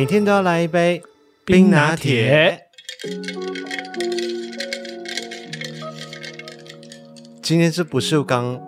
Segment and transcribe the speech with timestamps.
[0.00, 1.02] 每天都要来一杯
[1.44, 2.58] 冰拿铁。
[7.42, 8.58] 今天是不锈钢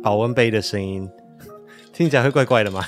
[0.00, 1.10] 保温杯的声音，
[1.92, 2.84] 听起来会怪怪的吗？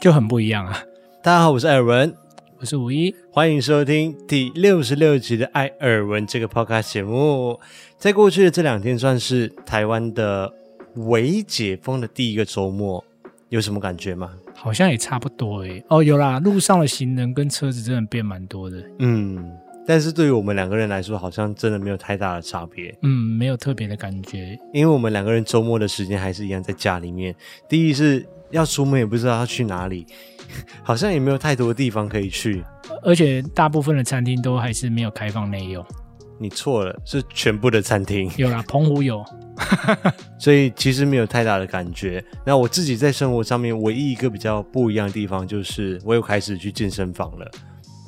[0.00, 0.82] 就很不一样啊！
[1.22, 2.12] 大家好，我是艾尔文，
[2.58, 7.60] 我是五一，欢迎收听第六十六集的艾尔文这个 podcast 节目。
[7.96, 10.52] 在过去的这两天，算是台湾的
[10.96, 13.04] 微解封的第一个周末，
[13.50, 14.32] 有什么感觉吗？
[14.64, 15.84] 好像也差不多诶。
[15.90, 18.82] 哦，有啦，路上的行人跟车子真的变蛮多的。
[18.98, 19.52] 嗯，
[19.86, 22.96] 但是对于我们两个人来说，好像真的没有太大的差别。
[23.02, 27.34] 嗯，没有特别的感觉，因为我们两个人周末的时间还是一样在家里面。
[27.68, 30.06] 第一是要出门，也不知道要去哪里，
[30.82, 32.64] 好像也没有太多的地方可以去，
[33.02, 35.84] 而且大部分的餐厅都还是没有开放内用。
[36.40, 39.22] 你错了，是全部的餐厅有啦，澎湖有，
[40.38, 42.24] 所以其实没有太大的感觉。
[42.44, 47.50] 那我自己在生活上面唯一一个比较不一样的地方，就是我又开始去健身房了。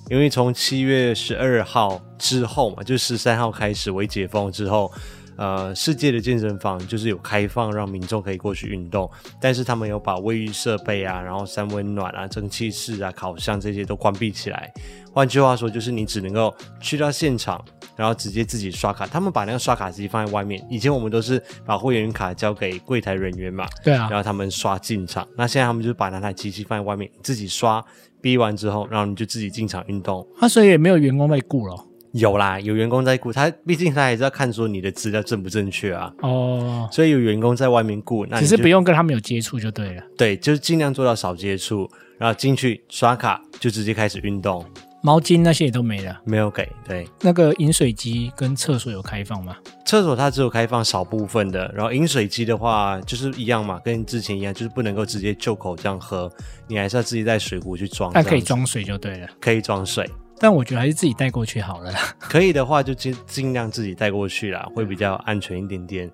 [0.08, 4.92] 因为从七月十二号之后嘛，就十三号开始为解封之后，
[5.36, 14.72] 呃，世界的健身房就是有开放让民众可以过去运动，但是他们有把卫浴设备啊，然后三温暖啊、蒸汽室啊、烤箱这些都关闭起来。
[15.17, 17.64] 换句话说，就是你只能够去到现场。
[17.97, 20.62] 然后直接自己刷卡，他们把那个刷卡机放在外面。
[20.69, 25.27] 以前我们都是把会员卡交给柜台人员嘛，对啊，然后他们刷进场。
[25.34, 27.83] 那现在他们就把那台机器放在外面，自己刷，
[28.20, 30.28] 逼完之后，然后你就自己进场运动。
[30.39, 31.75] 他、啊、所以也没有员工在顾了？
[32.12, 33.33] 有啦，有员工在顾。
[33.33, 36.12] 他毕竟他还是要看说你的资料正不正确啊。
[36.20, 40.03] 哦，所以有员工在外面顾，那只是不用跟他们有接触就对了。
[40.19, 44.62] 对，就是尽量做到少接触，然后进去刷卡就直接开始运动。
[45.06, 46.68] 毛巾那些也都没了，没有给。
[46.84, 49.56] 对，那个饮水机跟厕所有开放吗？
[49.84, 56.28] 厕所它只有开放少部分的，然后饮水机的话就是一样嘛，跟之前一样，就是不能够直接就口这样喝，
[56.66, 58.11] 你还是要自己带水壶去装。
[58.12, 62.00] 但可以装水就对了，可以装水，但我觉得还是自己带过去好了啦。
[62.18, 66.11] 可以的话就尽尽量自己带过去啦，会比较安全一点点。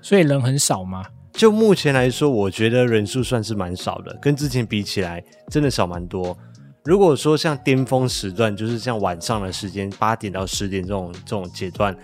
[0.00, 1.04] 所以人很少吗？
[1.32, 6.38] 就目前来说，我觉得人数算是蛮少的，跟之前比起来，真的少蛮多。
[6.84, 11.94] 如果说像巅峰时段，就是像晚上的时间，八点到十点这种这种阶段，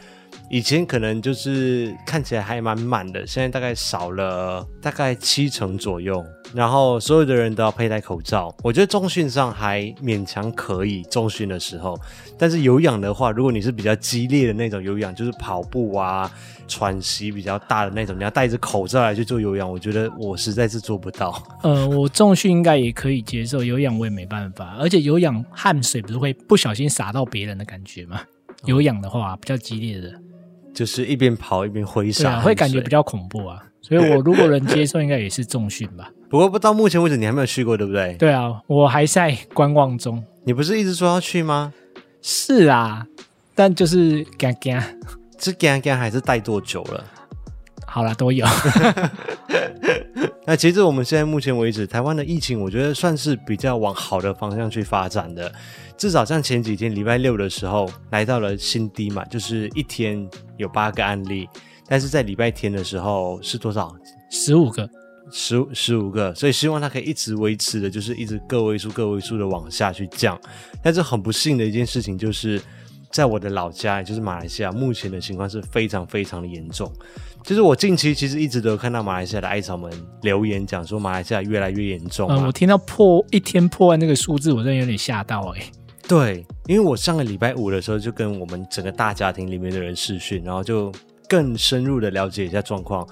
[0.50, 6.24] 以前可能就是看起来还蛮满的，现在大概少了大概七成左右。
[6.54, 11.98] 然后所有的人都要佩戴口罩，我觉得重训上还勉强可以，重训的时候。
[12.38, 16.30] 但是有氧的话，如果你是比较激烈的那种有氧，就是跑步啊。
[16.66, 21.42] 喘息比较大的那种，你要戴着口罩来去做有氧，我觉得我实在是做不到。
[21.62, 24.74] 呃，我重训应该也可以接受，有氧我也没办法。
[24.78, 28.18] 而且有氧汗水不是会不小心洒到别人的感觉吗？
[28.64, 30.10] 有氧的话比较激烈的，
[30.74, 33.62] 就是一边跑一边挥洒，啊，会感觉比较恐怖啊。
[33.80, 36.10] 所以我如果能接受，应该也是重训吧。
[36.28, 38.14] 不过不到目前为止你还没有去过，对不对？
[38.14, 40.22] 对啊，我还在观望中。
[40.44, 41.72] 你不是一直说要去吗？
[42.20, 43.06] 是啊，
[43.54, 44.98] 但就是干干。
[45.38, 47.04] 是干干还是待多久了？
[47.94, 48.44] 好了，都有。
[50.44, 55.52] 那其实我们现在目前为止，台湾的疫情，我觉得算是比较往好的方向去发展的。
[55.96, 61.48] 至少像前几天礼拜六的时候，来到了新低嘛，就是一天有八个案例。
[61.86, 63.94] 但是在礼拜天的时候是多少？
[64.28, 64.90] 十五个，
[65.30, 66.34] 十十五个。
[66.34, 70.36] 所以希望它可以一直维持的，就是一直个位数、个位数的往下去降。
[70.82, 72.60] 但是很不幸的一件事情就是。
[73.10, 76.92] 在我的老家，也就是马来西亚，目前的情况是非常非常的严重。
[77.44, 82.26] 就是我近期其实一直都有看到马来西亚的艾草们留言讲说，马来西亚越来越严重。
[82.30, 85.70] 嗯，我听到破一天破万那个数字，我真的有点吓到哎、欸。
[86.08, 90.90] 对，因为我上个礼拜五的时候就跟我们整个大家庭里面的人视讯，然后就
[91.28, 93.06] 更深入的了解一下状况。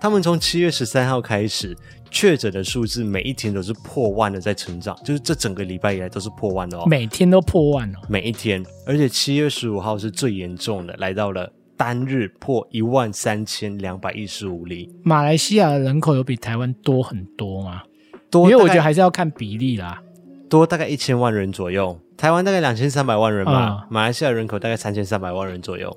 [0.00, 1.76] 他们从七月十三号开始。
[2.14, 11.50] 确诊的数字每一天都是破万的在成长，就是这整个礼拜以来都是破万的哦，每天都破万哦，每一天，而且七月十五号是最严重的，来到了
[11.82, 14.88] 单日破一万三千两百一十五例。
[15.02, 17.82] 马来西亚的人口有比台湾多很多吗？
[18.30, 20.00] 多，因为我觉得还是要看比例啦，
[20.48, 25.90] 多大概一千万人左右，台湾大概两千三百万人吧，嗯，马来西亚人口大概三千三百万人左右。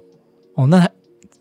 [0.56, 0.90] 哦，那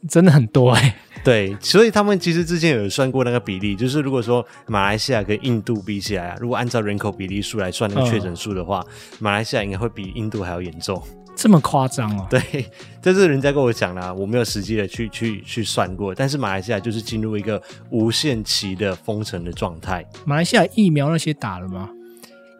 [0.06, 0.94] 真的很多哎，欸。
[1.25, 11.02] 对，所以他们其实之前有算过那个比例，就是如果说马来西亚跟印度比起来啊，如果按照人口比例数来算那个确诊数的话，嗯，马来西亚应该会比印度还要严重。
[11.37, 12.27] 这么夸张哦？
[12.31, 12.41] 对，
[13.03, 16.15] 这是人家跟我讲的，我没有实际的去去去算过。
[16.15, 17.61] 但是马来西亚就是进入一个
[17.91, 20.05] 无限期的封城的状态。
[20.25, 21.91] 马来西亚疫苗那些打了吗？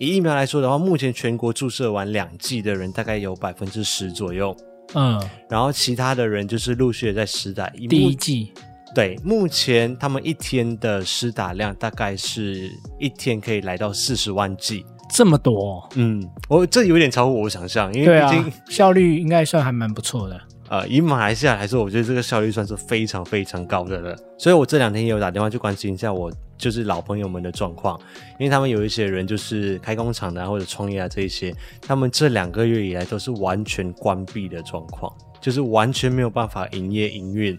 [0.00, 4.55] 以疫苗来说的话，目前全国注射完两剂的人大概有百分之十左右。
[4.94, 8.53] 嗯，然后其他的人就是陆续在施打第一剂。
[8.94, 20.40] 对，目前他们一天的施打量大概是一天可以来到四十万剂，这么多，嗯，我这有点超乎我想象，因为对毕竟、啊、效率应该算还蛮不错的。
[20.68, 24.16] 呃，以马来西亚来说，我觉得这个效率算是非常非常高的了。
[24.38, 28.00] 所以我这两天也有打电话去关心一下我就是老朋友们的状况，
[28.40, 37.56] 因为他们有一些人就是开工厂的、啊、或者创业啊这一些，他们这两个月以来都是完全关闭的状况，就是完全没有办法营业营运。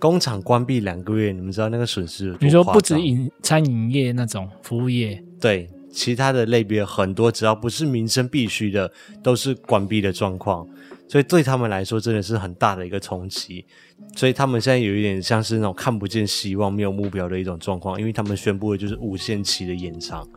[0.00, 2.38] 工厂关闭两个月，你们知道那个损失有多？
[2.40, 8.90] 你说不止饮餐饮业那种服务业，对，其他的类别很多，只要不是民生必须的，
[9.22, 10.66] 都是关闭的状况。
[11.08, 13.64] 所以对他们来说，真的是很大的一个冲击。
[14.14, 20.28] 所以他们现在有一点像是那种看不见希望、没有目标的一种状况，因为他们宣布的就是无限期的延长。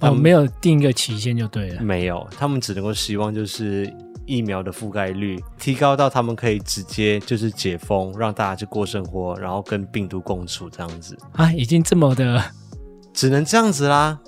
[0.00, 1.82] 哦，没有定一个期限就对了。
[1.82, 3.92] 没有，他们只能够希望就是。
[4.26, 12.42] 疫苗的覆盖率提高到他们可以直接就是解封，让大家去过生活，然后跟病毒共处这样子啊，已经这么的，
[13.12, 14.18] 只能这样子啦。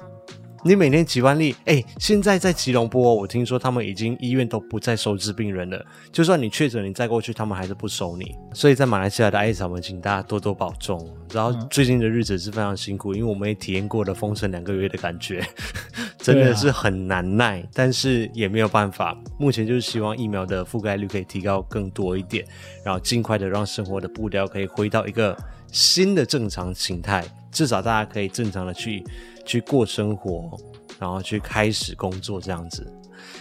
[0.67, 5.81] 你每天几万例，哎、欸，现在在吉隆坡，我听说他们已经医院都不再收治病人了。
[6.11, 8.35] 就算你确诊，你再过去，他们还是不收你。
[8.53, 11.09] 所以在马来西亚的艾草们，请大家多多保重。
[11.33, 15.41] 然后最近的日子是非常辛苦，因为我们也体验过了封城两个月的感觉，
[16.19, 17.61] 真的是很难耐。
[17.61, 22.45] 啊、但是也没有办法，目前就是希望疫苗的覆盖率可以提高更多一点，
[22.85, 25.37] 然后尽快的让生活的步调可以回到一个
[25.71, 29.05] 新的正常形态，至少大家可以正常的去。
[29.47, 30.59] 去过生活，
[30.99, 32.87] 然后去开始工作这样子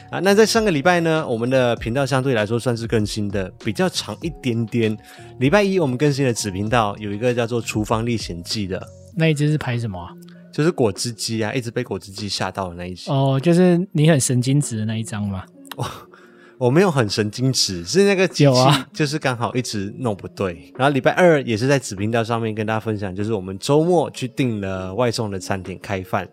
[0.10, 0.20] 啊。
[0.20, 4.96] 那在上个礼拜呢，我们的频道相对来说算是更新的比较长一点点。
[5.40, 8.82] 礼拜一我们更新的子频道有一个叫做《厨房历险记》的，
[9.16, 10.14] 那一只是拍什么啊？
[10.54, 13.12] 就是果汁机啊，一直被果汁机吓到的那一集。
[13.12, 15.44] 哦，就是你很神经质的那一张吗？
[15.76, 15.86] 哦，
[16.58, 20.72] 我没有很神经质，是那个机器就是刚好一直弄不对。
[20.74, 26.28] 啊、然后礼拜二也是在子频道上面跟大家分享，就是我们周末去订了外送的餐点开饭。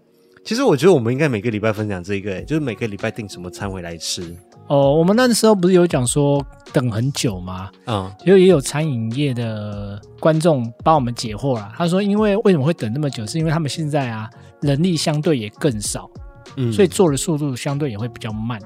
[0.44, 4.22] 其实我觉得我们应该每个礼拜分享这个，就是每个礼拜订什么餐回来吃。
[4.68, 7.70] 哦，我们那时候不是有讲说等很久吗？
[7.86, 11.70] 嗯，因为也有餐饮业的观众帮我们解惑了。
[11.76, 14.30] 他说，因为为什么会等那么久，是因为他们现在啊
[14.60, 16.08] 人力相对也更少，
[16.56, 18.60] 嗯，所以做的速度相对也会比较慢。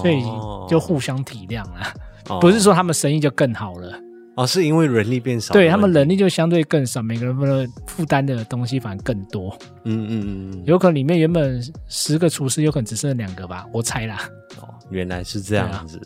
[0.00, 0.22] 所以
[0.68, 1.92] 就互相体谅啊，
[2.28, 3.98] 哦、不是说他们生意就更好了
[4.36, 9.52] 哦，是因为人力变少，对他们人力就相对更少，每个人的负担的东西反而更多。
[9.82, 14.20] 嗯嗯嗯，有可能里面原本十个厨师，有可能只剩两个吧，我猜啦。
[14.60, 16.00] 哦，原来是这样子。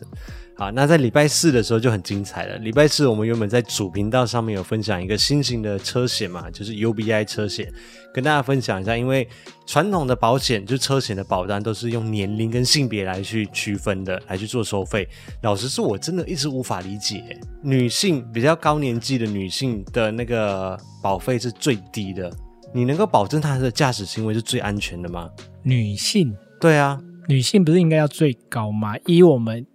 [0.59, 2.57] 好，那在礼拜四的时候就很精彩了。
[2.57, 7.71] 礼拜四我们原本在主频道上面有分享一个新型的车险嘛，就是 UBI 车险，
[8.15, 8.97] 跟大家分享一下。
[8.97, 9.29] 因为
[9.67, 15.07] 传统的保险，就车险的保单都是用年龄跟性别来去区分的，来去做收费。
[15.43, 22.33] 老实说，我真的一直无法理解，女性比较高年纪的女性的那个保费是最低的，
[22.73, 25.29] 你能够保证她的驾驶行为是最安全的吗？
[25.63, 26.35] 女性？
[26.59, 26.99] 对啊，
[27.29, 28.95] 女性不是应该要最高吗？
[29.05, 29.67] 以我们。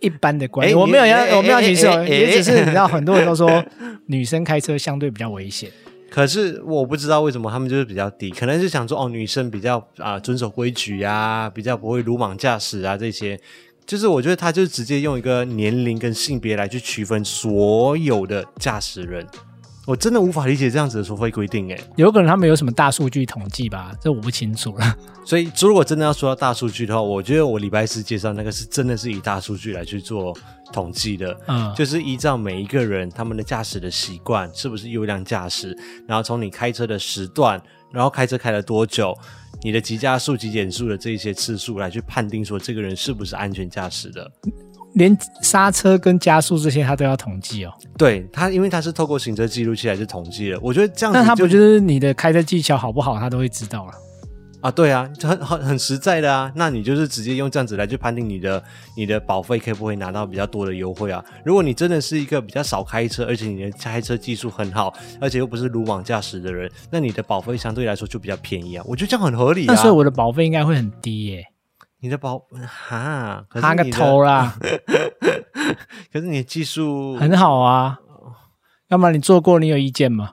[0.00, 3.64] 一般的观念，我没有要，我没有歧视，也只是你知道，很多人都说
[4.06, 5.70] 女生开车相对比较危险。
[6.10, 13.38] 可是我不知道为什么他们就是比较低，可能是想说哦，女生比较啊遵守规矩呀，比较不会鲁莽驾驶啊这些。
[13.84, 19.26] 就是我觉得他就直接用一个年龄跟性别来去区分所有的驾驶人。
[19.84, 23.92] 我真的无法理解这样子的收费规定，哎，有可能他们有什么大数据统计吧？
[24.00, 24.96] 这我不清楚了。
[25.24, 30.36] 所以，如果真的要说到大数据的话，我觉得我礼拜四介绍那个是真的是以大数据来去做
[30.72, 37.60] 统计的，嗯，就是依照每一个人他们的驾驶的习惯是不是优良驾驶，然后从你开车的时段，
[37.90, 39.12] 然后开车开了多久，
[39.62, 44.30] 你的急加速、急减速的这些次数来去判定说这个人是不是安全驾驶的。
[44.94, 47.72] 连刹车跟加速这些，他都要统计哦。
[47.96, 50.58] 对他，因为他是透过行车记录器来去统计的。
[50.60, 53.92] 我觉得这样子，那他不就是你的开车技巧好不好，他都会知道了
[54.60, 54.70] 啊？
[54.70, 56.52] 对啊，很很很实在的啊。
[56.54, 58.62] 那你就是直接用这样子来去判定你的
[58.96, 61.24] 你的保费可不可以拿到比较多的优惠啊？
[61.44, 68.84] 如果你真的是一个比较少开车，而且你的开车技术很好，而且又不是鲁莽驾驶的人，那你的保费相对来说就比较便宜啊。
[68.86, 69.74] 我觉得这样很合理啊。
[69.74, 71.44] 那所以我的保费应该会很低耶。
[72.02, 74.56] 你的保哈，哈个头啦！
[76.12, 77.96] 可是你的技术很好啊，
[78.88, 80.32] 要么你做过，你有意见吗？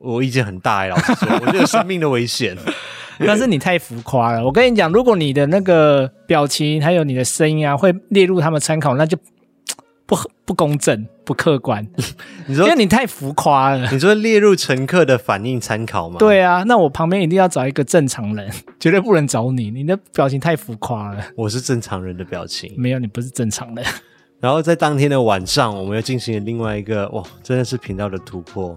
[0.00, 2.56] 我意见很大哎，老实说，我觉得生命的危险。
[3.26, 4.42] 但是你太浮夸了。
[4.42, 9.18] 我跟你讲，如果你的那个表情还有你的声音啊，会列入他们参考，那就。
[10.06, 11.86] 不不公正，不客观。
[12.46, 13.90] 你说，因为你太浮夸了。
[13.90, 16.16] 你说列入乘客的反应参考吗？
[16.18, 19.70] 对啊，那我旁边一定要找一个正常人，绝对不能找你。
[19.70, 21.24] 你的表情太浮夸了。
[21.36, 22.72] 我是正常人的表情。
[22.76, 23.84] 没有，你不是正常人。
[24.38, 28.76] 然后在当天的晚上，我们又进行了另外一个哇，真的是频道的突破。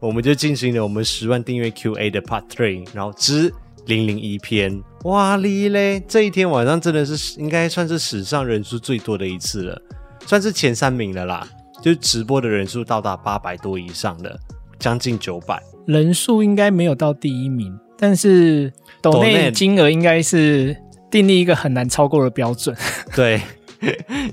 [0.00, 3.52] 我们就进行了我们十万订阅 QA 的 Part Three，然后之
[3.86, 6.00] 零零一篇，哇哩嘞！
[6.06, 9.82] 这一天晚上真的是应该算是史上人数最多的一次了，
[10.28, 11.48] 算是前三名了啦。
[11.80, 14.38] 就是直播的人数到达八百多以上的，
[14.78, 15.62] 将近九百。
[15.86, 18.70] 人数应该没有到第一名，但是
[19.00, 20.76] 抖内金额应该是
[21.10, 22.76] 订立一个很难超过的标准。
[23.16, 23.40] 对。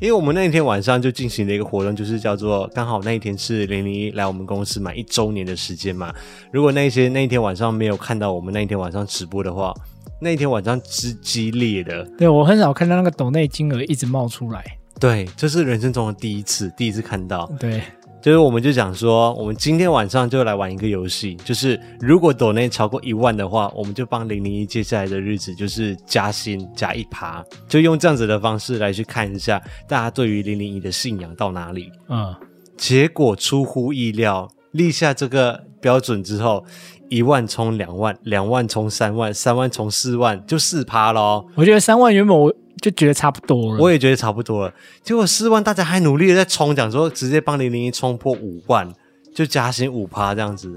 [0.02, 6.12] 因为我们那一天晚上就进行了一个活动，就是叫做刚好那一天是零零一来我们公司满一周年的时间嘛。
[6.52, 9.72] 如果那些那一天晚上没有看到我们那一天晚上直播的话，
[10.20, 12.04] 那一天晚上之激烈的。
[12.18, 14.66] 对，我很少看到那个抖内金额一直冒出来。
[15.00, 17.52] 对，这是人生中的第一次，第一次看到。
[17.60, 17.82] 对。
[18.22, 31.92] 就是我们就讲说，我们今天晚上就来玩一个游戏，就是如果抖内超过一万的话，我们就帮零零一接下来的日子就是加薪加一趴，就用这样子的方式来去看一下大家对于零零一的信仰到哪里。
[32.10, 32.34] 嗯，
[32.76, 36.66] 结果出乎意料，立下这个标准之后，
[37.10, 41.46] 一万冲两万，两万冲三万，三万冲四万，就四趴咯。
[41.54, 42.52] 我觉得三万原本我。
[42.82, 44.74] 就觉得差不多了，我也觉得差不多了。
[45.02, 48.88] 结果四万，大家还努力的在冲，讲说直接帮零零一冲破五万，
[49.34, 50.76] 就加薪五趴这样子。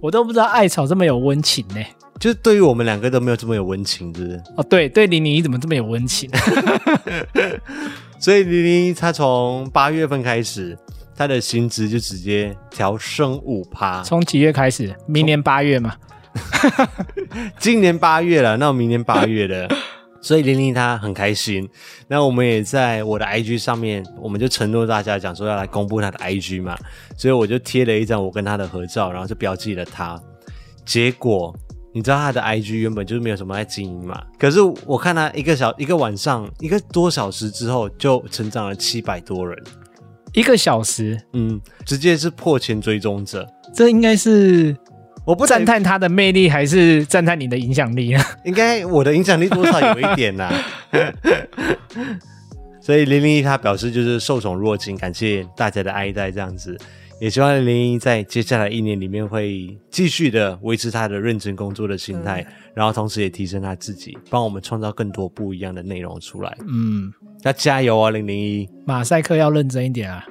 [0.00, 1.76] 我都不知道艾草这么有温情呢，
[2.18, 4.42] 就是对于我们两个都没有这么有温情，是不是？
[4.56, 6.28] 哦，对，对零零一怎么这么有温情？
[8.18, 10.76] 所以零零一他从八月份开始，
[11.16, 14.02] 他的薪资就直接调升五趴。
[14.02, 14.92] 从几月开始？
[15.06, 15.94] 明年八月嘛？
[17.60, 19.68] 今年八月了，那我明年八月了。
[20.22, 21.68] 所以玲玲她很开心，
[22.06, 26.78] 那我们也在我的 IG 上面，我们就承诺大家讲说要来公布她的 IG 嘛，
[27.18, 30.18] 所以我就贴了一张我跟她的合照，然后就标记了她。
[30.86, 31.54] 结果
[31.92, 39.60] 你知道她的 IG 原本就是没有什么在经营嘛，可是我看她一个小一个晚上一个多小时之后就成长了七百多人，
[40.32, 44.76] 一个小时，嗯，直接是破千追踪者，这应该是。
[45.24, 48.24] 我不赞叹他的魅力，还是赞叹你的影响力啊？
[48.44, 50.64] 应该我的影响力多少有一点呐、啊。
[52.82, 56.76] 所以零零一他表示就是受宠若惊，感谢大家的爱戴，这样子
[57.20, 66.52] 也希望零零一在接下来一年里面会继续的维持他的认真工作的心态，嗯、然后同时也提升他自己，帮我们创造更多不一样的内容出来。
[66.66, 67.12] 嗯，
[67.44, 68.68] 要加油啊，零零一！
[68.84, 70.26] 马赛克要认真一点啊！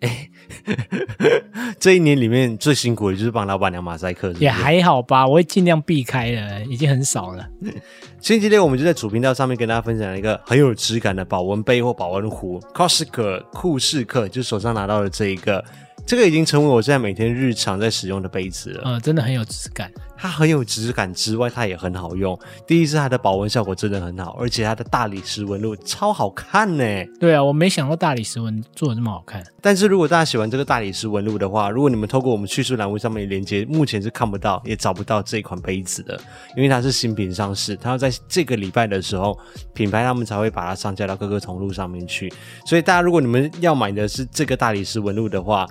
[0.00, 0.30] 欸
[1.78, 4.44] 这一年里面最辛苦的就是帮老板娘马赛克是是？
[4.44, 7.46] 也还好吧，我会尽量避开了，已经很少了。
[8.20, 15.64] 星期六我们就在主频道上面跟大家分享了一个很有质感的保温杯或保温壶，Corsair 酷士克，就手上拿到的这一个。
[16.06, 18.82] 这个已经成为我现在每天日常在使用的杯子了。
[18.84, 19.88] 嗯，真的很有质感。
[20.20, 22.38] 它很有质感之外，它也很好用。
[22.66, 26.84] 第一是它的保温效果真的很好，而且它的大理石纹路超好看呢。
[27.18, 29.42] 对啊，我没想到大理石纹做的这么好看。
[29.62, 36.20] 但是如果大家喜欢这个大理石纹路的话，如果你们透过我们叙述栏位上面的链接，目前是看不到也找不到这款杯子的，
[36.54, 39.38] 因为它是新品上市，它要在这个礼拜的时候，
[39.72, 42.30] 品牌他们才会把它上架到各个通路上面去。
[42.66, 45.66] 所以大家如果你们要买的是这个大理石纹路的话，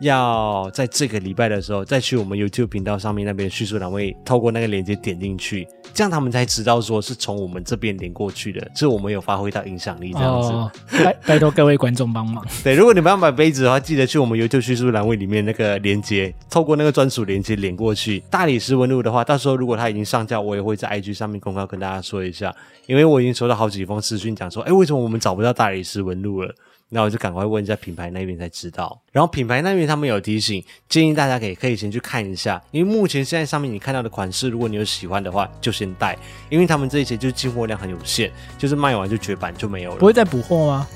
[0.00, 10.48] 要在这个礼拜的时候再去我们 YouTube 频道上面那边叙述栏位，透过那个链接点进去，这样他们才知道说是从我们这边连过去的，是我们有发挥到影响力这样子。
[10.48, 10.70] 哦、
[11.04, 12.44] 拜 拜托各位观众帮忙。
[12.64, 18.20] 对，如果你们要买杯子的话，记得去我们 YouTube 叙述栏位里面那个链接，透过那个专属连接连过去。
[18.28, 22.54] 大理石纹路的话，到时候如果它已经上架，我也会在 IG 上面公告跟大家说一下，
[22.86, 26.52] 因为我已经收到好几封私讯讲说，哎，为什么我们找不到大理石纹路了？
[26.88, 36.16] 那我就赶快问一下品牌那边才知道，然后品牌那边他们有提醒，建议大家可以可以先去看一下，因为目前现在上面你看到的款式，如果你有喜欢的话，就先带，
[36.48, 39.98] 因为他们这一些就是进货量很有限，就是卖完就绝版就没有了。
[39.98, 40.86] 不会再补货吗？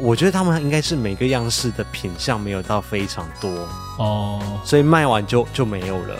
[0.00, 3.48] 我觉得他们应该是每个样式的品相没有到非常多
[3.98, 6.16] 哦，所以卖完就就没有了。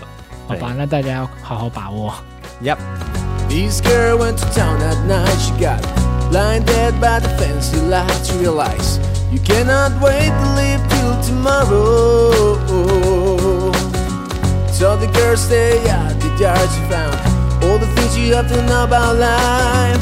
[0.47, 2.15] 好吧，那大家要好好把握。
[2.63, 2.79] Yep。
[9.35, 12.55] You cannot wait to live till tomorrow.
[14.71, 17.19] So the girls stay at the yard you found.
[17.65, 20.01] All the things you have to know about life.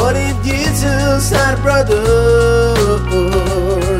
[0.00, 1.98] What if Jesus had brothers?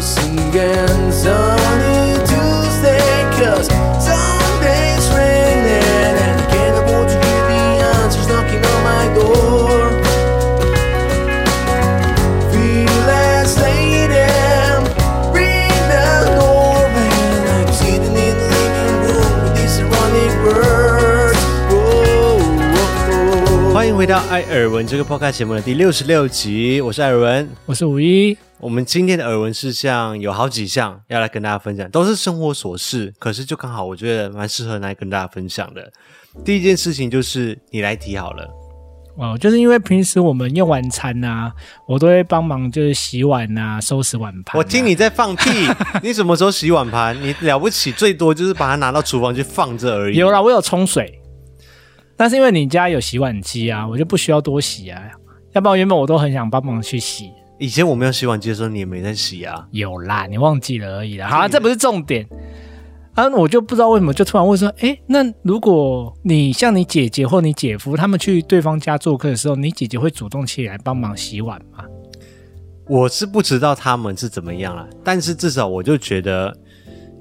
[0.03, 3.69] Singing Sunday, Tuesday, cause
[24.09, 28.35] 到艾尔文这个 podcast 节目的第六十六集，我是艾尔文，我是五一。
[28.59, 35.93] 我们今天的耳闻事项有好几项要来跟大家分享，都是生活琐事，可是就刚好我觉得蛮适合来跟大家分享的。
[36.43, 38.49] 第一件事情就是你来提好了。
[39.19, 41.53] 哦，就是因为平时我们用晚餐呐、啊，
[41.87, 44.59] 我都会帮忙，就是洗碗呐、啊，收拾碗盘、啊。
[44.59, 45.51] 我听你在放屁，
[46.03, 47.15] 你什么时候洗碗盘？
[47.21, 50.17] 你了不起，最多就是把它拿到厨房去放着而已。
[50.17, 51.18] 有啦，我有冲水，
[52.19, 55.01] 但是因为你家有洗碗机啊，我就不需要多洗啊。
[55.53, 57.31] 要不然原本我都很想帮忙去洗。
[57.59, 59.67] 以前我没有洗碗机的时候，你也没在洗啊？
[59.71, 61.29] 有啦，你忘记了而已啦。
[61.29, 62.29] 好啊，这不是重点。
[63.15, 71.85] 啊，我就不知道为什么就突然问说，哎，那如果你像你姐姐或你姐夫他们去对方家做客的时候，你姐姐会主动起来帮忙洗碗吗？
[72.87, 76.57] 我是不知道他们是怎么样了，但是至少我就觉得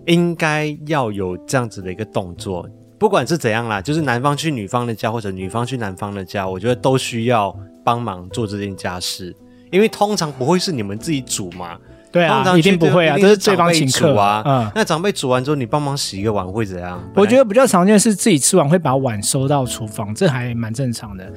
[0.05, 9.35] 应该要有这样子的一个动作，不管是怎样啦，就是男方去女方的家或者女方去男方的家，我觉得都需要帮忙做这件家事，
[9.71, 11.77] 因为通常不会是你们自己煮嘛。
[12.09, 14.41] 对啊，一定不会啊，都是对方请客啊。
[14.45, 17.03] 嗯，那长辈煮完之后，你帮忙洗一个碗会怎样？
[17.13, 21.31] 我觉得比较常见是自己吃完会把碗收到厨房，这还蛮正常的。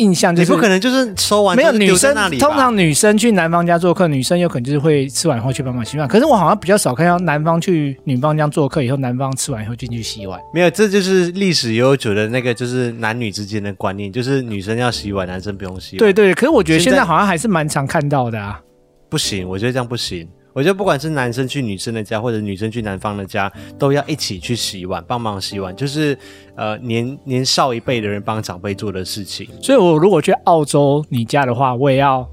[0.00, 6.08] 印象就是你不可能就是收完没有女生，通常女生去男方家做客，女生有可能就是会吃完以后去帮忙洗碗。
[6.08, 10.40] 可是我好像比较少看到男方去女方家做客以后，男方吃完以后进去洗碗。
[10.54, 15.98] 没有，这就是历史悠久的那个，就是男女之间的观念，就是女生要洗碗，男生不用洗碗。
[15.98, 18.60] 对对，可是我觉得现在好像还是蛮常看到的啊。
[19.08, 20.26] 不行，我觉得这样不行。
[20.52, 26.16] 我觉得不管是男生去女生的家，或者女生去男方的家，都要一起去洗碗，帮忙洗碗，就是
[26.56, 29.48] 呃年年少一辈的人帮长辈做的事情。
[29.62, 32.28] 所以，我如果去澳洲你家的话，我也要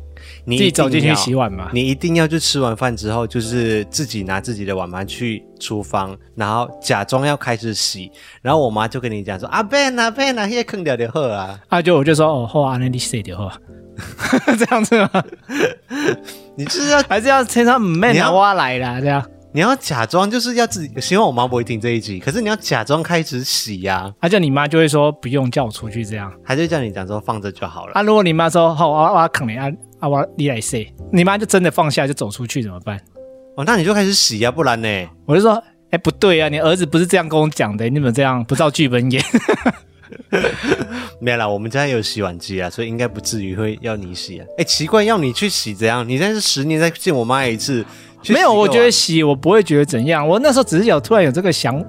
[0.46, 1.70] 自己走进去洗碗嘛。
[1.74, 13.52] 你一定要就吃完饭之后，就是自己拿自己的碗盘去厨房，然后假装要开始洗，然后我妈就跟你讲说：“阿伯阿伯那些坑掉的喝啊。”啊，就我就说：“哦，好啊，那你洗掉好。”
[14.58, 15.24] 这样子吗？
[16.56, 19.00] 你就是要还是要称他妹拿挖来啦？
[19.00, 19.24] 这样
[19.54, 22.19] 你要假装就是要自己，希望我妈不会听这一集。
[22.19, 27.93] 可是你要假装开始洗呀、啊，而且你妈就会说不用叫我出去，这样还是叫你讲说放着就好了。
[27.93, 29.67] 啊，如果你妈说好，我我肯定啊
[30.00, 33.00] 啊我你来洗，你妈就真的放下就走出去怎么办？
[33.56, 35.08] 哦，那你就开始洗呀、啊，不然呢？
[35.26, 39.24] 我就说，哎、欸，不对啊，你儿子不是这样跟我讲的，你怎么这样不照剧本演？
[41.20, 44.46] 没啦，我们家有洗碗机啊，所以应该不至于会要你洗啊。
[44.58, 46.08] 哎，奇怪，要你去洗怎样？
[46.08, 47.86] 你现在是十年再见我妈一次，
[48.30, 50.28] 没有，我觉得洗我不会觉得怎样。
[50.28, 51.82] 我那时候只是有突然有这个想，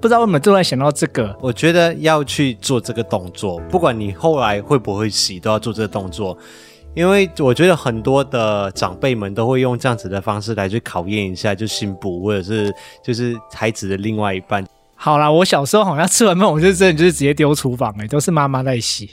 [0.00, 1.36] 不知道为什么突然想到这个。
[1.40, 6.36] 我觉得要去做这个动作，不管你后来会不会洗，都要做这个动作，
[6.94, 14.64] 因为我觉得很多的长辈们都会用这样子的方式来去考验一下，就新补或者是就是孩子的另外一半。
[15.00, 19.08] 好啦，我小时候好像吃完饭，我就真的就是直接丢厨房，哎，都是妈妈在洗，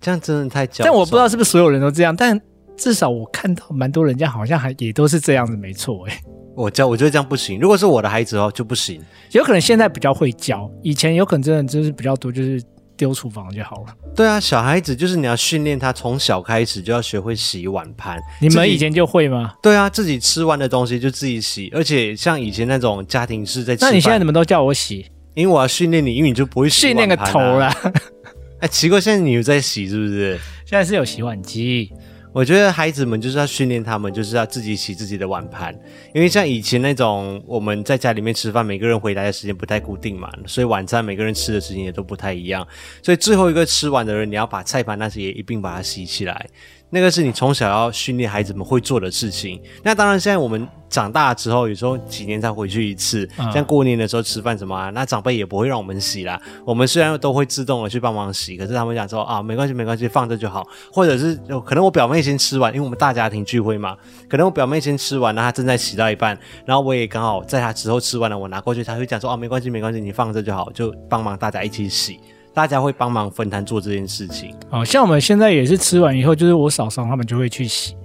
[0.00, 0.82] 这样真的太娇。
[0.84, 2.40] 但我不知道是不是所有人都这样，但
[2.78, 6.18] 至少我看到蛮多人家好像还也都是这样子，没错，哎。
[6.54, 7.58] 我教，我觉得这样不行。
[7.58, 9.00] 如果是我的孩子哦，就不行。
[9.30, 12.62] 有可能现在比较会教，以前有可能真的就是比较多，就是
[13.02, 13.96] 丢厨房就好了。
[14.14, 18.16] 对啊，小孩子就是你要训练他从小开始就要学会洗碗盘。
[18.40, 19.54] 你们以前就会吗？
[19.60, 23.84] 对啊，自己吃完的东西就自己洗，而且像以前那种家庭式在吃。
[23.84, 25.04] 那你现在怎么都叫我洗？
[25.34, 26.68] 因为我要训练你，因为你就不会。
[26.68, 27.74] 训练个头啦！
[28.60, 30.38] 哎，奇怪，现在你有在洗是不是？
[30.64, 31.90] 现在是有洗碗机。
[32.32, 35.74] 我觉得孩子们就是要训练他们，就是要自己洗自己的碗盘。
[36.14, 42.66] 因为像以前那种我们在家里面吃饭，每个人回来的时间不太固定嘛，所以晚餐每个人吃的时间也都不太一样。
[43.02, 46.48] 所以最后一个吃完的人，你要把菜盘那些也一并把它洗起来。
[46.94, 49.58] 那个是你从小要训练孩子们会做的事情。
[49.82, 56.38] 那当然，现在我们长大之后，有时候几年才回去一次，像过年的时候吃饭什么啊，那长辈也不会让我们洗啦。
[56.66, 60.68] 我们虽然都会自动的去帮忙洗，可是他们讲说啊，没关系，没关系，放着就好。
[60.92, 63.96] 或者是可能我表妹先吃完，因为我们大家庭聚会嘛，
[64.28, 72.20] 可能我表妹先吃完，那她正在洗到一半，然后我也刚好在她之后吃完了，我拿过去，她会讲说啊，没关系，没关系，你放着就好，就帮忙大家一起洗。
[72.54, 74.54] 大家会帮忙分摊做这件事情。
[74.70, 77.96] 哦，像我们现在也是吃完以后，就是我嫂嫂他们就会去洗，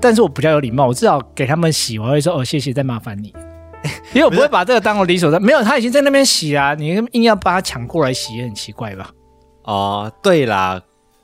[0.00, 3.32] 但是我比较有礼貌，我至少给他们洗，我会说哦谢谢，再麻烦你，
[4.14, 5.46] 因为我不会把这个当做理所当然。
[5.46, 9.10] 没有，他已经在那边洗啦，你硬要把他抢过来洗，也很奇怪吧？
[9.64, 10.80] 哦，对啦，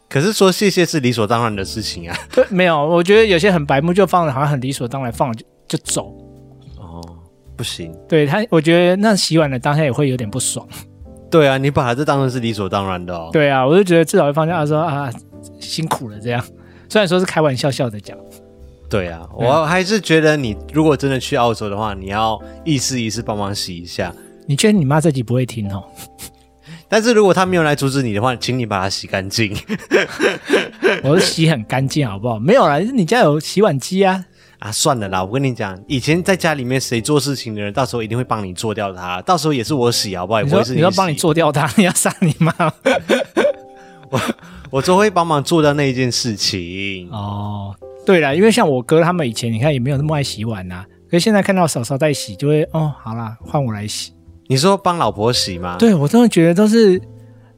[0.08, 2.16] 可是说谢谢是理所当然的事情啊。
[2.30, 6.14] 对， 没有，我觉得有些很白目，就放着好像很理所当然，放了就就走。
[6.78, 7.00] 哦，
[7.56, 7.90] 不行。
[8.06, 10.68] 对他，我觉得那洗碗的当下也会有点不爽。
[11.34, 13.28] 对啊，你把它这当成是理所当然的哦。
[13.32, 15.10] 对啊，我就觉得至少会放下说啊，
[15.58, 16.44] 辛苦了这样。
[16.88, 18.16] 虽然说是开玩笑笑的讲。
[18.88, 24.14] 对啊，我还是觉得你如果真的去澳洲的话，你要意思意思帮忙洗一下。
[24.46, 25.82] 你觉得你妈这集不会听哦？
[26.88, 29.56] 但是如果她没有来阻止你的话，请你把它洗干净。
[31.02, 32.38] 我是洗很干净，好不好？
[32.38, 34.24] 没有啦，你家有洗碗机啊。
[34.58, 40.40] 啊，算了啦，我跟你讲，以前在家里面谁做事情的人，到时候一定会帮你做掉他，到时候也是我洗，好不好？
[40.40, 42.52] 也不会是你，你要帮你做掉他，你要杀你妈？
[44.10, 44.20] 我
[44.70, 47.08] 我都会帮忙做掉那一件事情。
[47.10, 47.74] 哦，
[48.06, 54.12] 对了，因为像我哥他们以前，你看也没有那么爱洗碗呐、啊，可是现在看到嫂嫂在洗，就会哦，好啦，换我来洗。
[54.46, 55.76] 你说帮老婆洗吗？
[55.78, 57.00] 对，我真的觉得都是。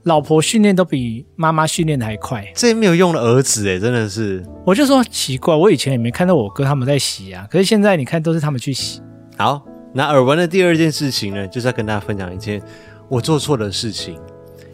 [0.06, 4.40] 老婆训练都比妈妈训练的还快，这没有用的儿子哎，真的是。
[4.64, 9.02] 我就说奇怪，我以前也没看到我哥他们在洗啊，可是现在你看都是他们去洗。
[9.36, 9.60] 好，
[9.92, 12.62] 那耳闻的第二件事情呢，就是要跟大家分享一件
[13.08, 14.16] 我做错的事情。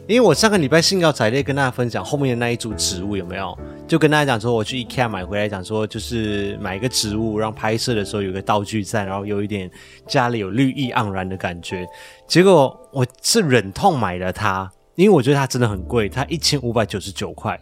[0.06, 3.58] 因为我上个礼拜兴高采烈跟大家分享后面的那一组植物有没有？
[3.88, 9.70] 就跟大家讲说，我去 IKEA 买回来，讲说就是买一个植物，让拍摄的时候有个道具在，然后有一点
[10.06, 11.86] 家里有绿意盎然的感觉。
[12.28, 14.70] 结果我是忍痛买了它。
[15.02, 17.60] 因为我觉得它真的很贵，它一千五百九十九块。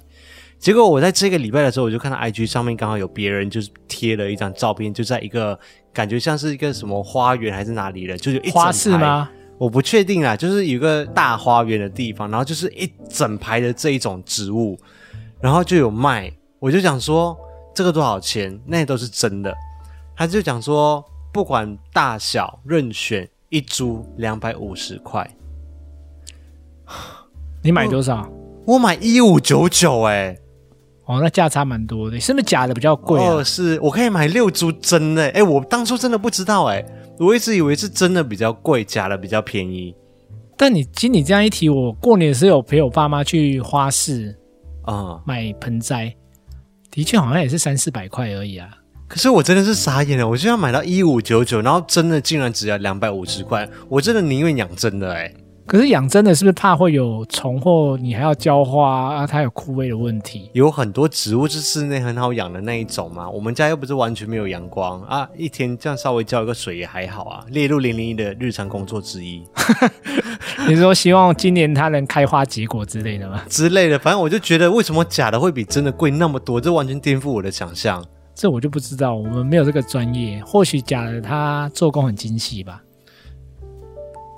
[0.58, 5.58] 结果我在这个礼拜的时候，我就看到 IG 上面刚好有别人就是贴了一张照片，就在一个
[5.90, 8.50] 感觉像是一个什么花园还是哪里的，就有一。
[8.50, 9.30] 花市吗？
[9.56, 14.78] 我不确定啦，就是有一个大花园的地方，然后就是一整排的这一种植物，
[15.40, 16.30] 然后就有卖。
[16.58, 17.34] 我就想说
[17.74, 18.60] 这个多少钱？
[18.66, 19.56] 那都是真的。
[20.14, 25.26] 他就讲说不管大小任选，一株两百五十块。
[27.62, 28.28] 你买多少？
[28.66, 30.36] 我，我买一五九九，哎，
[31.06, 33.34] 哦，那价差蛮多的，是不是假的比较贵啊？
[33.34, 36.84] 哦，是我可以买六株真的，哎，我当初真的不知道，哎，
[37.18, 39.94] 我一直以为是真的比较贵，假的比较便宜。
[40.56, 44.34] 但你经你这样一提，我过年是有陪我爸妈去花市
[44.82, 46.14] 啊，嗯，买盆栽，
[46.90, 48.68] 的确好像也是三四百块而已啊。
[49.08, 55.30] 可是我真的是傻眼了，我就要买到一五九九，然后真的竟然只要两百五十块，我真的宁愿养真的，哎。
[55.70, 59.24] 可是养真的是不是怕会有虫，或你还要浇花啊？
[59.24, 60.50] 它有枯萎的问题。
[60.52, 63.30] 有很多植物是室内很好养的那一种嘛。
[63.30, 69.44] 我们家又不是完全没有阳光啊，一天这样稍微浇一个水也还好啊，列入零零一的日常工作之一。
[70.66, 73.40] 你说希望今年它能开花结果之类的吗？
[73.48, 78.04] 之类的，反正我就觉得为什么假的会比真的贵那么多，这完全颠覆我的想象。
[78.34, 80.42] 这我就不知道，我们没有这个专业。
[80.44, 82.82] 或许假的它做工很精细吧。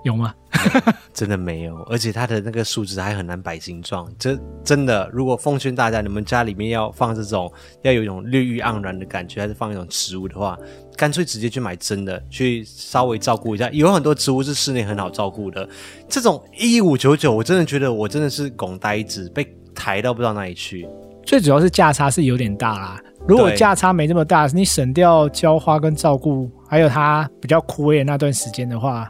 [0.04, 0.34] 有吗？
[1.12, 4.08] 真的没有，而且它的那个树枝还很难摆形状。
[4.18, 10.56] 这真的，如果奉劝大家，你们家里面要放这种，要有一种绿意盎然的感觉，还是放一种植物的话，
[10.96, 13.68] 干脆直接去买真的，去稍微照顾一下。
[13.70, 15.68] 有很多植物是室内很好照顾的。
[16.08, 20.86] 这种一五九九，我真的觉得我真的是拱呆子，被抬到不知道哪里去。
[21.24, 23.00] 最主要是价差是有点大啦。
[23.26, 29.08] 如果价差没这么大，你省掉浇花跟照顾，还有它比较枯萎的那段时间的话。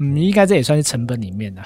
[0.00, 1.62] 嗯，应该这也算是成本里面的，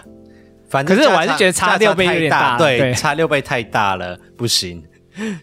[0.69, 4.83] 反正可是我还是觉得差六倍有点大，对，对差六倍太大了，不行。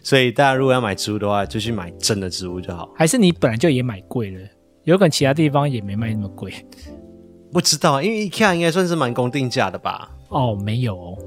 [0.02, 2.90] 所以大家如果要买植物的话，就去买真的植物就好。
[2.96, 4.40] 还是你本来就也买贵了，
[4.82, 6.52] 有可能其他地方也没卖那么贵。
[7.52, 10.10] 不知道，因为 IKEA 应该算是蛮公定价的吧？
[10.28, 11.18] 哦，没有哦，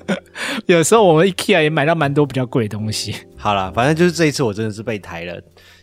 [0.66, 3.14] 有时候我们 IKEA 也买到蛮多比较贵的东西。
[3.36, 5.40] 好了，反正就是这一次我真的是被抬了，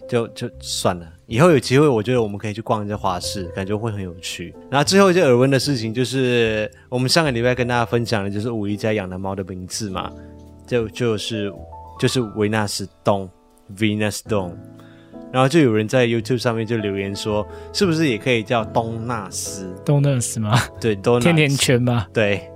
[0.08, 1.08] 就就算了。
[1.28, 4.54] 以后有机会，我觉得我们可以去逛一下花市，感觉会很有趣。
[4.70, 10.12] 然后最后一件耳闻的事情，就是我们上个礼拜跟大家分享的，就是五一家养的猫的名字嘛，
[10.68, 11.52] 就就是
[12.00, 13.28] 就是维纳斯东
[13.76, 14.52] （Venus Dawn）。
[15.34, 19.74] 然后就有人在 YouTube 上面就留言说，是不是也可以叫东纳斯？
[19.84, 20.58] 东纳斯吗？
[20.80, 22.08] 对，东甜甜圈吗？
[22.14, 22.50] 对，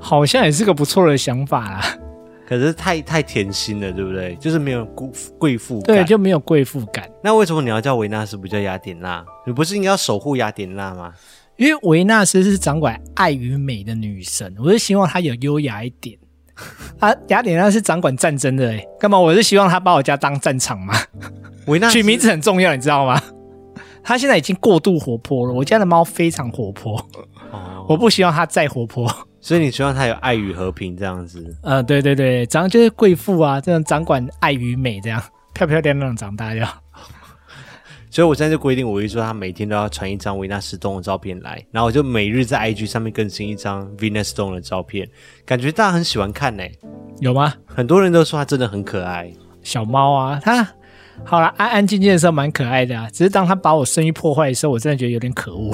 [0.00, 1.98] 好像也是个不错的想法啦。
[2.46, 4.36] 可是太太甜心了，对不对？
[4.36, 7.08] 就是没有贵贵妇感，对，就没有贵妇感。
[7.22, 9.24] 那为什么你要叫维纳斯，不叫雅典娜？
[9.46, 11.12] 你不是应该要守护雅典娜吗？
[11.56, 16.18] 因为维纳斯是掌管爱与美的女神，我是希望她有优雅一点。
[17.00, 19.18] 啊，雅典娜是掌管战争的，哎，干嘛？
[19.18, 20.94] 我是希望她把我家当战场吗。
[21.66, 23.20] 维纳斯 取名字很重要，你知道吗？
[24.02, 26.98] 她现在已经过度活泼了，我家的猫非常活泼，
[27.50, 29.10] 哦，我不希望它再活泼。
[29.44, 31.54] 所以你希望他有爱与和平这样子？
[31.62, 36.74] 呃，对对对，长就是贵妇啊，这样掌管爱与美，这样 漂漂亮亮长大呀。
[38.10, 45.06] 所以我现在就规定，我一说他每天都要传一张维纳斯东的照片来，然后我就每日在 IG 上面更新一张 Venus Stone 的照片，
[45.44, 46.78] 感觉大家很喜欢看呢、欸。
[47.20, 47.52] 有吗？
[47.66, 49.30] 很多人都说他真的很可爱，
[49.62, 50.66] 小猫啊，它
[51.22, 55.72] 好了，安安静静的时候蛮可爱的啊，只是当它把我生意破坏的时候，我真的觉得有点可恶。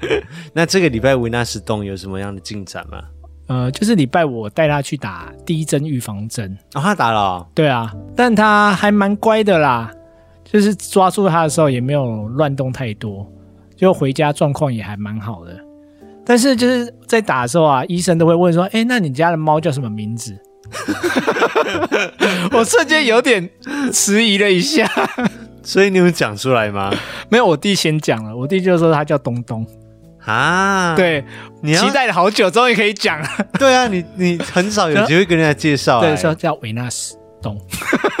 [0.52, 3.02] 那这个礼拜维纳斯洞有什么样的进展吗？
[3.46, 6.56] 呃，就是礼拜五我带他去打第一针预防针。
[6.74, 7.46] 哦，他打了哦？
[7.54, 9.90] 对啊，但他还蛮乖的啦，
[10.44, 13.26] 就是抓住他的时候也没有乱动太多，
[13.76, 15.58] 就回家状况也还蛮好的。
[16.24, 20.38] 但是就是在打的时候啊，医生都会问说：“哎，那你家的猫叫什么名字？”
[22.52, 23.48] 我瞬间有点
[23.92, 24.88] 迟疑了一下。
[25.62, 26.92] 所以你有讲出来吗？
[27.28, 28.34] 没有，我弟先讲了。
[28.34, 29.66] 我弟就说他叫东东
[30.24, 30.94] 啊。
[30.96, 31.24] 对，
[31.62, 33.28] 你期待了好久，终于可以讲了。
[33.58, 36.00] 对啊，你你很少有机会跟人家介绍。
[36.02, 37.60] 对，说叫维纳斯东。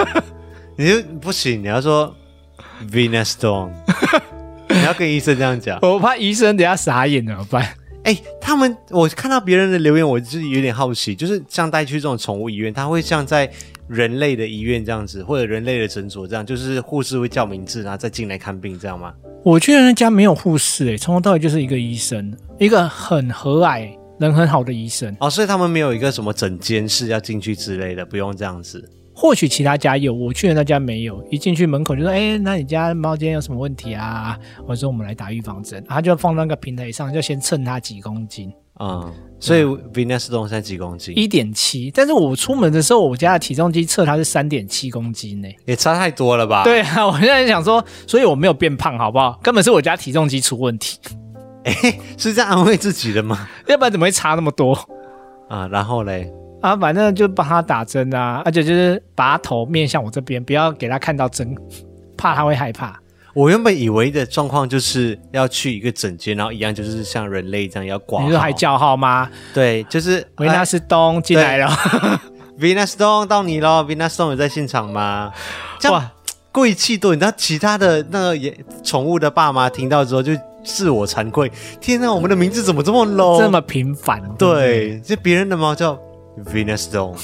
[0.76, 2.14] 你就不行，你要说
[2.90, 3.70] Venus Stone。
[4.68, 7.66] 你要跟医生这样讲，我怕医生等下傻眼怎么办？
[8.04, 13.50] 哎、欸，他们我看到别人的留言，我就是有点好奇，就是像带去这种宠物医院，他会像在
[13.88, 19.12] 人类的医院这样子，或者人类的诊所这样，就是护士会叫名字，然后再进来看病，这样吗？
[19.44, 25.14] 我去人家没有护士、欸，哎，从头到尾就是一个医生，一个很和蔼、人很好的医生。
[25.20, 28.82] 哦，所以他们没有一个什么诊间室要进去之类的，不用这样子。
[29.20, 31.22] 或许其他家有，我去的那家没有。
[31.30, 34.34] 一进去门口就说：“哎、欸，那你家猫今天有什么问题啊？”
[34.66, 38.50] 我说：“我们来打预防针。”他就放那个平台上，就先称它几公斤。
[38.78, 41.12] 嗯，所以 Venus 东现在几公斤？
[41.14, 41.90] 一点七。
[41.94, 46.64] 但是我出门的时候，我家的体重机测它是三点七公斤呢，也差太多了吧？
[46.64, 49.38] 对啊， 我现在想说，所以我没有变胖，好不好？
[49.42, 50.98] 根本是我家体重机出问题。
[51.64, 53.46] 哎、欸，是这样安慰自己的吗？
[53.68, 54.72] 要不然怎么会差那么多？
[55.50, 56.32] 啊，然后嘞？
[56.60, 61.54] 啊，反正就帮他打针啊，而且就是把他头面向我这边，不要给他看到针，
[62.16, 62.98] 怕他会害怕。
[63.32, 68.22] 我原本以为的状况就是要去一个诊间，然后一样就是像人类这样要挂。
[68.24, 69.30] 你说还叫号吗？
[69.54, 71.68] 对，就是维纳斯东进来了
[72.58, 75.32] ，Venus 东到你了，Venus 东有在现场吗？
[75.90, 76.10] 哇，
[76.50, 77.14] 贵气多！
[77.14, 80.32] 你知道其他的那个也宠物的爸妈听到之后就
[80.64, 84.20] 自我惭愧，天哪，我们的名字怎么这么 low，这么平凡？
[84.36, 85.96] 对，就别人的猫叫。
[86.44, 87.18] Venus Stone，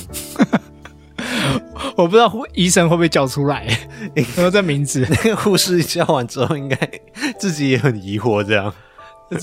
[1.97, 3.67] 我不知道医生会不会叫出来，
[4.15, 6.79] 然后这名字， 那个护士叫完之后，应该
[7.39, 8.73] 自己也很疑惑，这样，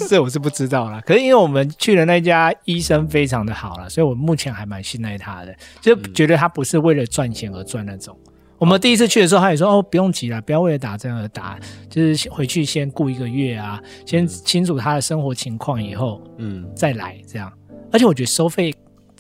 [0.10, 1.02] 这我是不知道啦。
[1.06, 8.18] 可是因为我们去的那家医生非常的好了，所以我目前还蛮信赖他的，就觉得他不是为了赚钱而赚那种。
[8.26, 11.60] 嗯、我们第一次去的时候，他也说哦，不用急了，不要为了打针而打，
[11.90, 17.52] 就是回去先顾一个月啊，先清楚他的生活情况以后，嗯，再来这样。
[17.92, 18.74] 而且我觉得收费。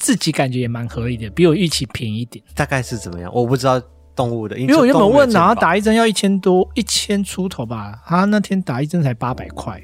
[0.03, 2.43] 自己感觉也蛮合理的，比我预期便宜一点。
[2.53, 3.31] 大概是怎么样？
[3.33, 3.81] 我不知道
[4.13, 8.03] 动物的，因为我原本问然后打一针要一千多，一千出头吧。
[8.05, 9.81] 他那天打一针才八百块，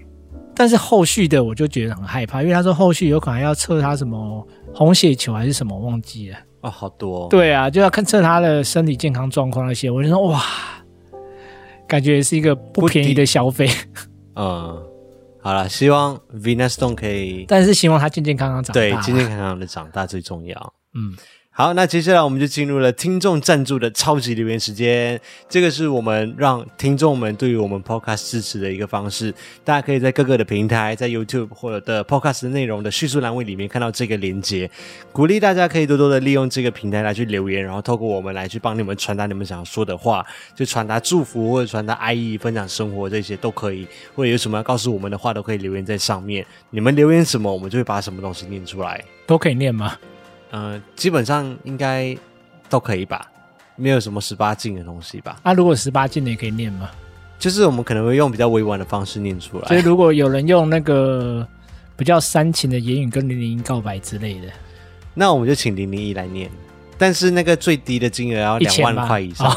[0.54, 6.38] 但是后续的我就觉得很害怕，因为他说后续有可能要测他什么红血球还是什么，忘记了。
[6.60, 7.28] 哦，好多哦。
[7.30, 9.90] 对啊，就要看测他的身体健康状况那些。
[9.90, 10.44] 我就说哇，
[11.88, 13.70] 感觉是一个不便宜的消费。
[14.36, 14.89] 嗯。
[15.42, 18.74] 好了，希望 Venus Stone 可以，但是希望他健健康康长大。
[18.74, 20.74] 对，健健康康的长大最重要。
[20.94, 21.16] 嗯。
[21.60, 25.20] 好，那接下来我们就进入了听众赞助的超级留言时间。
[25.50, 29.34] 这个是我们让听众们对于我们 Podcast 支持的一个方式。
[29.66, 34.72] 大家可以在各个的平台，在 YouTube 或者的 Podcast 内容的叙述栏位里面看到这个连接。
[35.12, 43.86] 鼓励大家可以多多的利用这个平台来去留言，然后透过我们来去帮你们传达你们想要说的话，就传达祝福或者传达爱意、分享生活这些都可以。
[44.16, 46.46] 或者有什么要告诉我们的话，都可以留言在上面。
[46.70, 49.04] 你们留言什么，我们就会把什么东西念出来。
[49.28, 49.98] 都可以念吗？
[50.52, 52.18] 呃，基本上应该
[52.70, 53.30] 都可以吧，
[53.76, 55.38] 没有什么十八禁的东西吧？
[55.44, 56.90] 啊、如果十八禁的也可以念吗？
[57.38, 59.68] 就是我们可能会用比较委婉的方式念出来。
[59.68, 61.48] 所以如果有人用那个
[61.96, 64.48] 比较煽情的言语跟零零一告白之类的，
[65.14, 66.52] 那我们就请零零一来念。
[66.98, 69.50] 但是那个最低的金额要两万块以上。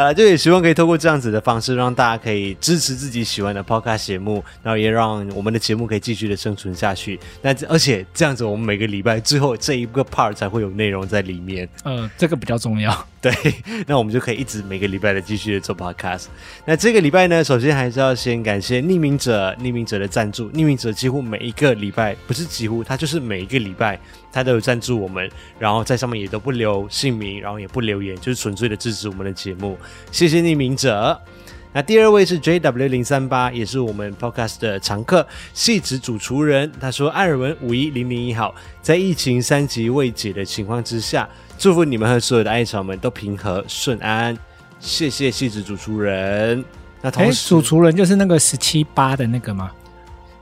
[0.00, 7.20] 呃，就也希望可以透过这样子的方式，让大家可以支持自己喜欢的 Podcast 节目，然后也让我们的节目可以继续的生存下去。
[7.42, 11.68] 那而且这样子，我们每个礼拜最后这一个 part 才会有内容在里面。
[11.84, 13.06] 嗯、呃，这个比较重要。
[13.20, 13.30] 对，
[13.86, 16.28] 那我们就可以一直每个礼拜的继续的做 Podcast。
[16.64, 20.50] 那这个礼拜呢，首先还是要先感谢匿名者，匿名者的赞助。
[20.52, 24.00] 匿名者几乎每一个礼拜，不是几乎，他就是每一个礼拜
[24.32, 29.78] 他都有赞助我们，然后在上面也都不留姓名，然后也不留言，就是纯粹的支持我们的节目。
[30.10, 31.20] 谢谢匿名者。
[31.72, 36.68] 那第二位是 JW 零三八，也是我们 Podcast 的常客，戏子主厨人。
[36.80, 44.36] 他说：“艾尔文五一零零一好，在疫情三级未解的情况之下，祝福你们和所有的爱巢们都平和顺安。”
[44.80, 46.64] 谢谢戏子主厨人。
[47.02, 49.70] 那同时，主厨人就是那个十七八的那个吗？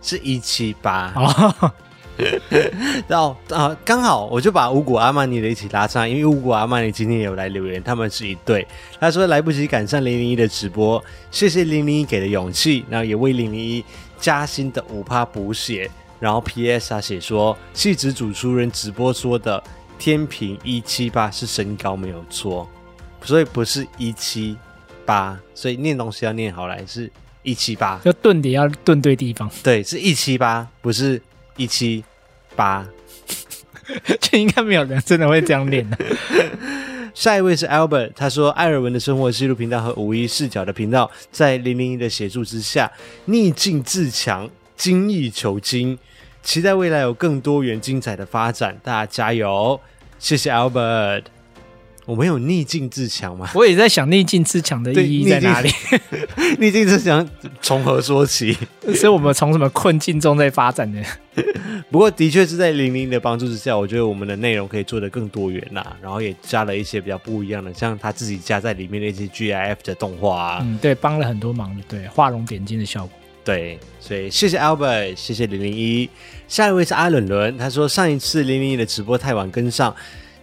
[0.00, 1.12] 是一七八。
[1.14, 1.72] 哦
[3.06, 8.66] 然后啊，刚好我就把五谷阿曼尼的一起拉上，因为五谷阿曼尼今天也有来留言，他们是一对。
[8.98, 13.84] 他说来不及赶上零零一的直播，谢谢零零一给的勇气，然后也为零零一
[14.18, 15.90] 加薪的五趴补血。
[16.20, 16.90] 然后 P.S.
[16.90, 19.62] 他写说，戏子主厨人直播说的
[20.00, 22.68] 天平一七八是身高没有错，
[23.22, 24.56] 所以不是一七
[25.06, 27.08] 八，所以念东西要念好来是
[27.44, 31.22] 一七八，就顿点要顿对地方，对，是一七八，不是。
[31.58, 32.02] 一七
[32.56, 32.88] 八，
[34.18, 35.98] 这应该没有人真的会这样练的。
[37.12, 42.90] 下一位是 Albert，他说艾尔文的生活记录频道和五一视角的频道，在零零一的协助之下，
[43.24, 45.98] 逆境自强，精益求精，
[46.42, 49.80] 期待未来有更多元精彩的发展，大家加油！
[50.20, 51.24] 谢谢 Albert。
[52.08, 53.50] 我们有逆境自强吗？
[53.54, 55.70] 我也在想逆境自强的意义在哪里？
[56.58, 57.28] 逆境自强
[57.60, 58.56] 从何说起？
[58.94, 61.02] 所以我们从什么困境中在发展呢？
[61.90, 65.94] 不过的确是在零零的帮助之下，我觉得我们的内容可以做得更多元啦。
[66.00, 73.10] 然后也加了一些比较不一样的，像他自己加在里面的一些 GIF 的动画啊，嗯，对，帮了很多忙，对，画龙点睛的效果。
[73.44, 76.08] 对，所以谢谢 Albert，谢谢零零一。
[76.48, 79.94] 下一位是阿伦伦，他说上一次零零一的直播太晚跟上。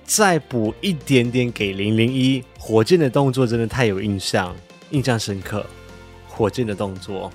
[0.06, 4.56] 再补一点点给零零一，火箭的动作真的太有印象，
[4.92, 5.66] 印象深刻。
[6.28, 7.32] 火箭的动作，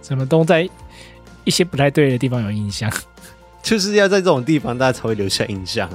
[0.00, 0.68] 怎么都在
[1.44, 2.90] 一些不太对的地方有印象，
[3.62, 5.88] 就是要在这种地方大家才会留下印象。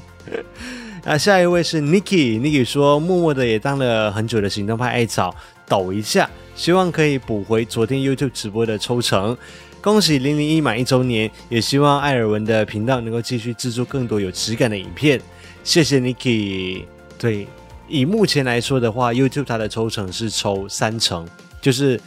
[1.03, 5.35] 那 下一位是 Niki，Niki 说默默的也当了很久的行动派艾草，
[5.67, 9.35] 抖一下，希望可以补回昨天 YouTube 直播的抽成。
[9.81, 15.19] 恭喜零零一满一周年，也希望艾尔文的频道能够继续制作更多有质感的影片。
[15.67, 16.85] 谢谢 Niki。
[17.19, 17.45] 对，
[17.89, 21.27] 以目前来说的话，YouTube 它的抽成是抽三成，
[21.59, 21.99] 就是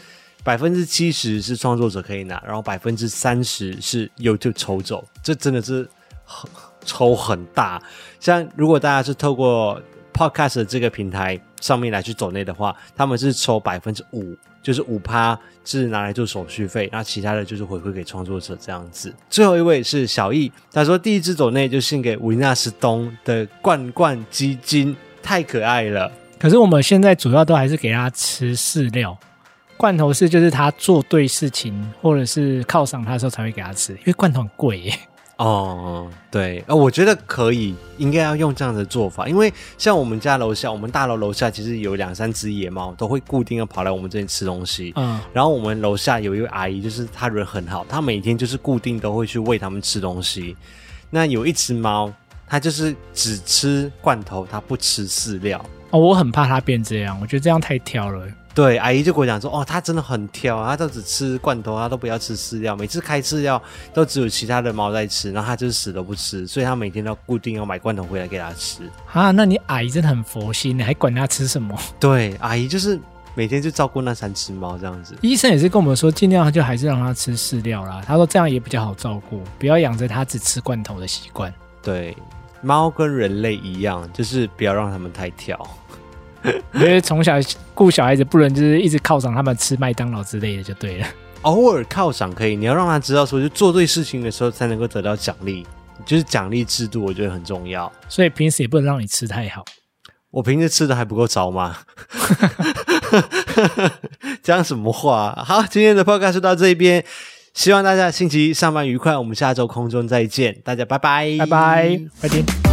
[0.43, 5.07] 百分之七十是创作者可以拿，然后百分之三十是 YouTube 抽走。
[5.23, 5.87] 这真的是
[6.25, 6.51] 很
[6.87, 7.81] 抽很大。
[8.19, 9.79] 像如果大家是透过
[10.15, 14.35] Podcast 这个平台上面来去走内的话，他们是抽百分之五。
[14.63, 19.15] 就是五趴是拿来做手续费，那其他的就是回馈给创作者这样子。
[19.29, 26.11] 最后一位是小易，他说第一支抖内就献给维纳斯东的罐罐基金，太可爱了。
[26.39, 29.17] 可是我们现在主要都还是给他吃饲料，
[29.77, 34.99] 罐头是就是他做对事情或者是犒赏他的时候才会给他吃，因为罐头很贵耶。
[35.41, 44.93] 哦，对，呃，我觉得可以，应该要用这样的做法，因为像我们家楼下，我们大楼楼下其实有两三只野猫，都会固定的跑来我们这里吃东西。
[44.97, 50.55] 嗯，然后我们楼下有一位阿姨，就是她人很好，她每天就是固定都会去喂它们吃东西。
[51.09, 52.13] 那有一只猫，
[52.47, 55.65] 它就是只吃罐头，它不吃饲料。
[55.89, 58.29] 哦，我很怕它变这样，我觉得这样太挑了。
[58.53, 63.63] 对，阿姨就跟我讲说，哦，他真的很挑啊，他都只吃罐头，他都不要吃饲料，每次开饲料
[63.95, 68.83] 都只有其他的猫在吃，然后他就是死都不吃，所以他每天都固定要买罐头回来给他吃。
[69.13, 71.79] 啊，那你阿姨真的很佛心，你还管他吃什么？
[72.01, 72.99] 对，阿姨就是
[73.37, 75.15] 每天就照顾那三只猫这样子。
[75.21, 78.03] 医生也是跟我们说，尽量就还是让他吃饲料啦。
[78.05, 81.55] 他说这样也比较好照顾，不要养着他只吃罐头的习惯。
[81.81, 82.17] 对，
[82.63, 85.57] 猫跟人类一样，就是不要让他们太挑。
[86.75, 87.35] 因为从小
[87.75, 91.07] 顾小孩子，不能就是一直犒赏他们吃麦当劳之类的就对了。
[91.43, 95.67] 偶尔犒赏可以，你要让他知道说，就做对事情的时候才能够得到奖励，
[96.05, 97.91] 就是奖励制度，我觉得很重要。
[98.09, 99.65] 所以平时也不能让你吃太好。
[100.31, 101.79] 我平时吃的还不够糟吗？
[104.43, 105.35] 讲什么话？
[105.45, 107.05] 好，今天的 podcast 就到这边，
[107.53, 109.17] 希望大家星期一上班愉快。
[109.17, 112.70] 我们下周空中再见，大家拜拜，拜拜，拜拜。